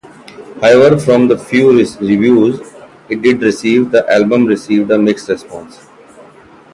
However, 0.61 0.97
from 0.97 1.27
the 1.27 1.37
few 1.37 1.69
reviews 1.77 2.59
it 3.07 3.21
did 3.21 3.39
receive, 3.39 3.91
the 3.91 4.11
album 4.11 4.45
received 4.47 4.89
a 4.89 4.97
mixed 4.97 5.29
response. 5.29 5.79